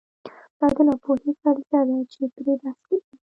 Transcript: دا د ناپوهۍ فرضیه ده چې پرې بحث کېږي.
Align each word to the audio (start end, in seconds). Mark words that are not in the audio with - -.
دا 0.57 0.67
د 0.75 0.77
ناپوهۍ 0.87 1.31
فرضیه 1.41 1.81
ده 1.87 1.97
چې 2.11 2.21
پرې 2.35 2.53
بحث 2.61 2.79
کېږي. 2.87 3.15